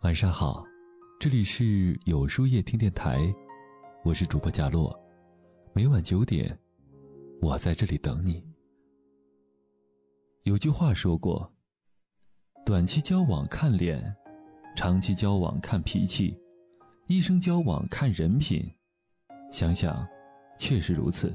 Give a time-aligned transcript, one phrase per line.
[0.00, 0.64] 晚上好，
[1.18, 3.20] 这里是有书夜听电台，
[4.02, 4.98] 我是主播贾洛，
[5.74, 6.58] 每晚九点，
[7.42, 8.42] 我在这里等你。
[10.44, 11.52] 有句话说过，
[12.64, 14.02] 短期交往看脸，
[14.74, 16.34] 长期交往看脾气，
[17.06, 18.66] 一生交往看人品。
[19.52, 20.08] 想想，
[20.56, 21.30] 确实如此。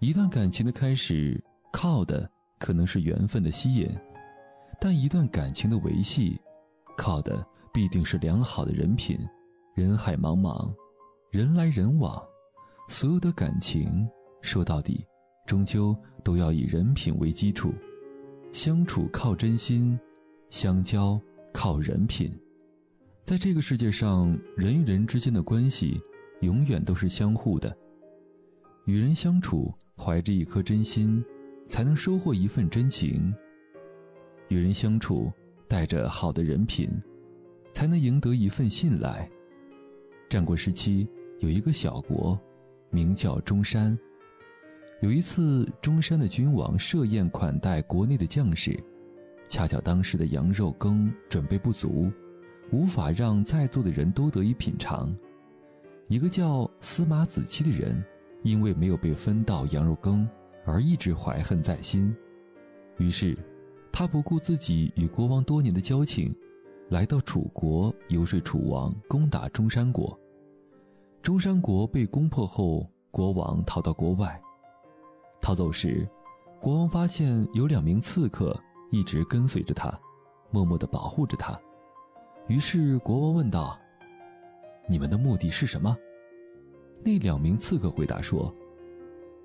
[0.00, 1.42] 一段感情的开始，
[1.72, 3.88] 靠的可能是缘分的吸引，
[4.78, 6.38] 但一段感情的维系。
[6.96, 9.18] 靠的必定是良好的人品。
[9.74, 10.74] 人海茫茫，
[11.30, 12.22] 人来人往，
[12.88, 14.08] 所有的感情
[14.40, 15.04] 说到底，
[15.46, 17.74] 终究都要以人品为基础。
[18.52, 19.98] 相处靠真心，
[20.48, 21.20] 相交
[21.52, 22.32] 靠人品。
[23.22, 26.00] 在这个世界上，人与人之间的关系
[26.40, 27.76] 永远都是相互的。
[28.86, 31.22] 与人相处，怀着一颗真心，
[31.66, 33.34] 才能收获一份真情。
[34.48, 35.30] 与人相处。
[35.68, 36.88] 带着好的人品，
[37.72, 39.28] 才能赢得一份信赖。
[40.28, 42.38] 战国时期有一个小国，
[42.90, 43.96] 名叫中山。
[45.02, 48.78] 有一次，中山的君王设宴款待国内的将士，
[49.48, 52.10] 恰巧当时的羊肉羹准备不足，
[52.70, 55.14] 无法让在座的人都得以品尝。
[56.08, 58.02] 一个叫司马子期的人，
[58.42, 60.28] 因为没有被分到羊肉羹，
[60.64, 62.14] 而一直怀恨在心，
[62.98, 63.36] 于是。
[63.98, 66.30] 他不顾自己与国王多年的交情，
[66.90, 70.14] 来到楚国游说楚王攻打中山国。
[71.22, 74.38] 中山国被攻破后，国王逃到国外。
[75.40, 76.06] 逃走时，
[76.60, 78.54] 国王发现有两名刺客
[78.90, 79.90] 一直跟随着他，
[80.50, 81.58] 默默地保护着他。
[82.48, 83.80] 于是国王问道
[84.86, 85.96] ：“你们的目的是什么？”
[87.02, 88.54] 那两名刺客回答说：“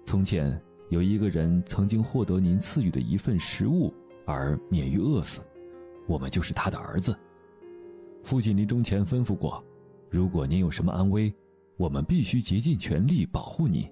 [0.04, 3.94] 从前有一个人曾经获得您赐予的一份食物。”
[4.32, 5.42] 而免于饿死，
[6.08, 7.18] 我们就是他的儿子。
[8.24, 9.62] 父亲临终前吩咐过，
[10.10, 11.34] 如果您有什么安危，
[11.78, 13.92] 我们必须竭尽全力保护你。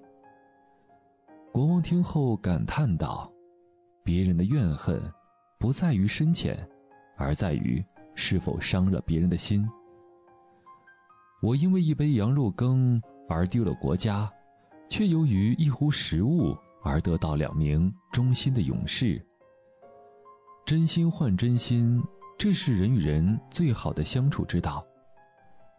[1.52, 3.30] 国王听后感叹道
[4.02, 5.02] ：“别人的怨恨，
[5.58, 6.66] 不在于深浅，
[7.16, 9.68] 而在于是否伤了别人的心。
[11.42, 14.30] 我因为一杯羊肉羹而丢了国家，
[14.88, 19.20] 却由于一壶食物而得到两名忠心的勇士。”
[20.70, 22.00] 真心换真心，
[22.38, 24.86] 这是人与人最好的相处之道。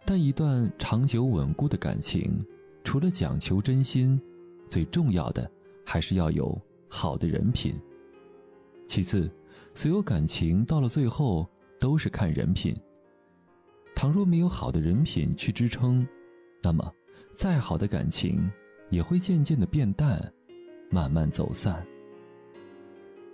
[0.04, 2.46] 但一段长久稳固的感情，
[2.84, 4.22] 除了讲求真心，
[4.70, 5.50] 最重要的
[5.86, 7.74] 还是要有好的人品。
[8.86, 9.32] 其次，
[9.74, 12.76] 所有感情到了最后都是看人品。
[13.96, 16.06] 倘若没有好的人品去支撑，
[16.62, 16.94] 那么
[17.34, 18.52] 再好的感情
[18.90, 20.22] 也会渐渐的变淡，
[20.90, 21.82] 慢慢走散。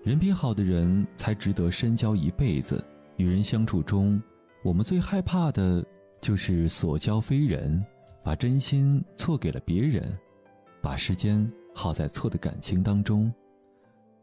[0.08, 2.82] 人品好的人才值得深交一辈子。
[3.18, 4.24] 与人相处中，
[4.64, 5.86] 我们最害怕的
[6.22, 7.86] 就是所交非人，
[8.24, 10.18] 把真心错给了别人，
[10.82, 11.46] 把时间
[11.76, 13.30] 耗在错的感情当中。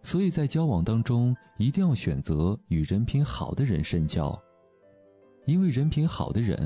[0.02, 4.42] 所以在交往当中，一定要选择与人品好的人深交，
[5.44, 6.58] 因为人品好的人，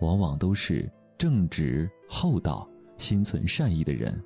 [0.00, 4.18] 往往都是正直厚道、心存善意的人。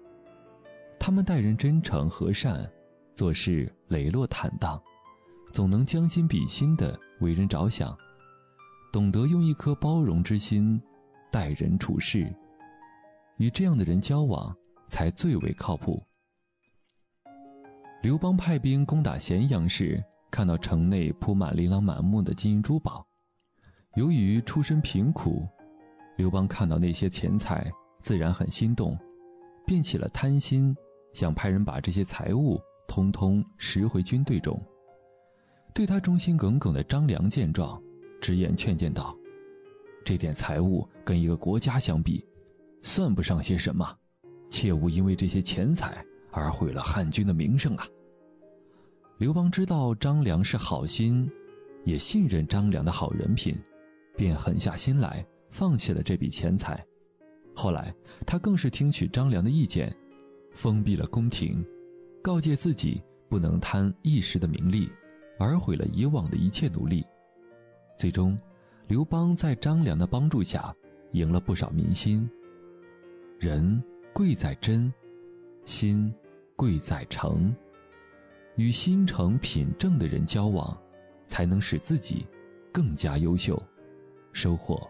[1.00, 2.70] 他们待人真诚和善。
[3.20, 4.82] 做事磊落坦荡，
[5.52, 7.94] 总能将心比心的为人着想，
[8.90, 10.80] 懂得用一颗包容之心
[11.30, 12.34] 待人处事，
[13.36, 14.56] 与这样的人交往
[14.88, 16.02] 才最为靠谱。
[18.00, 23.06] 刘邦派兵攻打咸阳时，看到城内铺满琳琅满目的金银珠宝，
[23.96, 25.46] 由于出身贫苦，
[26.16, 27.70] 刘邦看到那些钱财，
[28.00, 28.98] 自然很心动，
[29.66, 30.74] 便起了贪心，
[31.12, 32.58] 想派人把这些财物。
[32.90, 34.60] 通通拾回军队中。
[35.72, 37.80] 对他忠心耿耿的张良见状，
[38.20, 39.16] 直言劝谏道
[40.04, 42.26] ：“这点财物跟一个国家相比，
[42.82, 43.96] 算不上些什么，
[44.48, 47.86] 切勿因为这些钱财而毁了汉军的名声啊！”
[49.18, 51.30] 刘邦知道张良是好心，
[51.84, 53.56] 也信任张良的好人品，
[54.16, 56.84] 便狠下心来放弃了这笔钱财。
[57.54, 57.94] 后来
[58.26, 59.96] 他更是听取张良的意见，
[60.50, 61.64] 封闭了宫廷。
[62.22, 64.90] 告诫自己不能贪一时的名利，
[65.38, 67.04] 而毁了以往的一切努力。
[67.96, 68.38] 最终，
[68.88, 70.74] 刘邦在张良的帮助下，
[71.12, 72.28] 赢了不少民心。
[73.38, 73.82] 人
[74.12, 74.92] 贵在真，
[75.64, 76.12] 心
[76.56, 77.54] 贵在诚。
[78.56, 80.76] 与心诚品正的人交往，
[81.26, 82.26] 才能使自己
[82.70, 83.62] 更加优秀，
[84.32, 84.86] 收获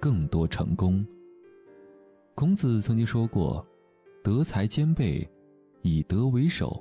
[0.00, 1.06] 更多成功。
[2.34, 3.64] 孔子曾经说过
[4.24, 5.28] ：“德才兼备。”
[5.82, 6.80] 以德为首，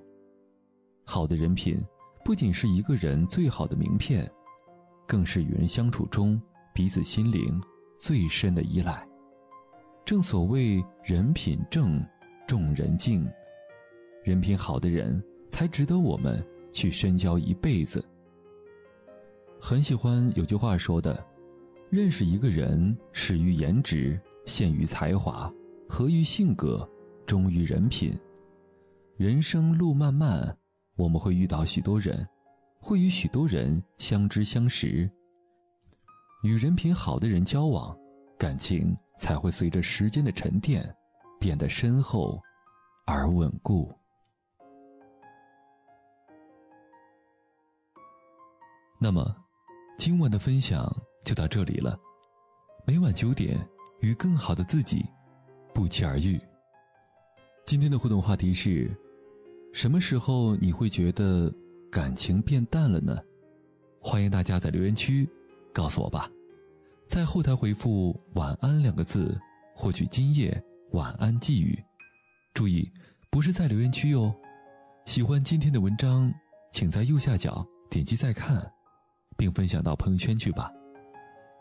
[1.04, 1.84] 好的人品
[2.24, 4.32] 不仅是一个人最好的名片，
[5.08, 6.40] 更是与人相处中
[6.72, 7.60] 彼此心灵
[7.98, 9.04] 最深的依赖。
[10.06, 12.00] 正所谓人品正，
[12.48, 13.28] 众人敬，
[14.24, 15.20] 人品好的人
[15.50, 18.08] 才值得我们去深交一辈子。
[19.60, 21.26] 很喜欢有句话说的
[21.90, 25.52] ：“认识一个人，始于颜值，陷于才华，
[25.90, 26.88] 合于性格，
[27.26, 28.14] 忠于人品。”
[29.22, 30.58] 人生路漫漫，
[30.96, 32.28] 我们会遇到许多人，
[32.80, 35.08] 会与许多人相知相识。
[36.42, 37.96] 与人品好的人交往，
[38.36, 40.84] 感情才会随着时间的沉淀，
[41.40, 42.42] 变得深厚
[43.06, 43.94] 而稳固。
[49.00, 49.36] 那么，
[50.00, 50.92] 今晚的分享
[51.24, 51.96] 就到这里了。
[52.88, 53.56] 每晚九点，
[54.00, 55.06] 与更好的自己
[55.76, 56.42] 不期而遇。
[57.66, 58.90] 今天的互动话题是。
[59.74, 61.54] 什么时候你会觉得
[61.90, 63.18] 感情变淡了呢？
[64.02, 65.28] 欢迎大家在留言区
[65.74, 66.30] 告诉我吧，
[67.08, 69.40] 在后台回复“晚安”两个字，
[69.74, 71.82] 获取今夜晚安寄语。
[72.54, 72.92] 注意，
[73.30, 74.36] 不是在留言区哦。
[75.06, 76.32] 喜欢今天的文章，
[76.72, 78.70] 请在右下角点击再看，
[79.38, 80.70] 并分享到朋友圈去吧。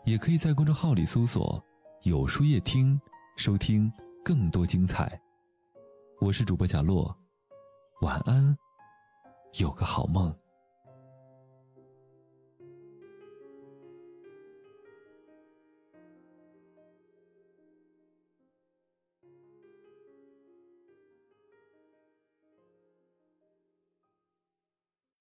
[0.05, 1.63] 也可以在公众号里搜索
[2.03, 2.99] “有书夜听”，
[3.37, 3.89] 收听
[4.23, 5.19] 更多精彩。
[6.19, 7.20] 我是主播贾洛。
[8.01, 8.57] 晚安，
[9.59, 10.35] 有个好梦。